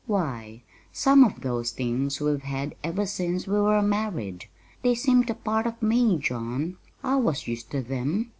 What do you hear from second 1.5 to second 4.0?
things we've had ever since we were